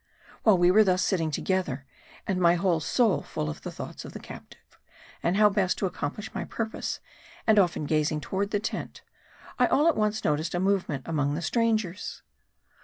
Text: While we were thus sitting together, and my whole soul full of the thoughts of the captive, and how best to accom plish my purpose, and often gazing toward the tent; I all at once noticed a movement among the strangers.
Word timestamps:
While 0.41 0.57
we 0.57 0.71
were 0.71 0.83
thus 0.83 1.03
sitting 1.03 1.29
together, 1.29 1.85
and 2.25 2.39
my 2.39 2.55
whole 2.55 2.79
soul 2.79 3.21
full 3.21 3.51
of 3.51 3.61
the 3.61 3.71
thoughts 3.71 4.03
of 4.03 4.13
the 4.13 4.19
captive, 4.19 4.79
and 5.21 5.37
how 5.37 5.47
best 5.51 5.77
to 5.77 5.87
accom 5.87 6.15
plish 6.15 6.33
my 6.33 6.43
purpose, 6.43 6.99
and 7.45 7.59
often 7.59 7.85
gazing 7.85 8.19
toward 8.19 8.49
the 8.49 8.59
tent; 8.59 9.03
I 9.59 9.67
all 9.67 9.87
at 9.87 9.95
once 9.97 10.23
noticed 10.25 10.55
a 10.55 10.59
movement 10.59 11.03
among 11.07 11.35
the 11.35 11.41
strangers. 11.43 12.23